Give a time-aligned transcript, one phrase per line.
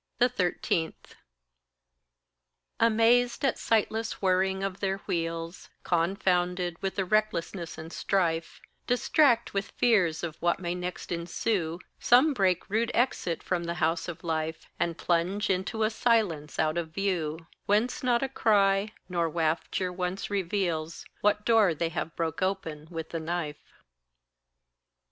[0.19, 0.93] 13.
[2.79, 9.69] Amazed at sightless whirring of their wheels, Confounded with the recklessness and strife, Distract with
[9.69, 14.67] fears of what may next ensue, Some break rude exit from the house of life,
[14.79, 20.31] And plunge into a silence out of view Whence not a cry, no wafture once
[20.31, 23.75] reveals What door they have broke open with the knife.